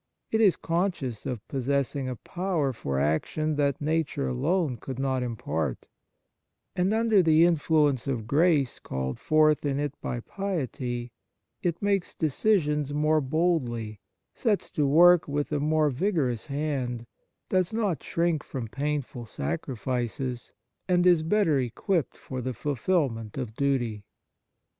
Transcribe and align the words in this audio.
It 0.31 0.41
is 0.41 0.55
conscious 0.55 1.27
of 1.27 1.47
possess 1.47 1.95
ing 1.95 2.09
a 2.09 2.15
power 2.15 2.73
for 2.73 2.97
action 2.99 3.55
that 3.57 3.79
nature 3.79 4.27
alone 4.27 4.77
could 4.77 4.97
not 4.97 5.21
impart; 5.21 5.85
and, 6.75 6.91
under 6.91 7.21
the 7.21 7.45
influence 7.45 8.07
of 8.07 8.25
grace 8.25 8.79
called 8.79 9.19
forth 9.19 9.63
in 9.63 9.79
it 9.79 9.93
by 10.01 10.21
piety, 10.21 11.11
it 11.61 11.83
makes 11.83 12.15
decisions 12.15 12.91
more 12.91 13.21
boldly, 13.21 13.99
sets 14.33 14.71
to 14.71 14.87
work 14.87 15.27
with 15.27 15.51
a 15.51 15.59
more 15.59 15.91
vigorous 15.91 16.47
hand, 16.47 17.05
does 17.49 17.71
not 17.71 18.01
shrink 18.01 18.43
from 18.43 18.69
painful 18.69 19.27
sacrifices, 19.27 20.51
and 20.87 21.05
is 21.05 21.21
better 21.21 21.59
equipped 21.59 22.17
for 22.17 22.41
the 22.41 22.55
fulfilment 22.55 23.37
of 23.37 23.53
duty. 23.53 24.07